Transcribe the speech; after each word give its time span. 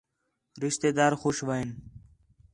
رشتے 0.63 0.89
دار 0.97 1.13
خوش 1.21 1.37
وین 1.47 1.69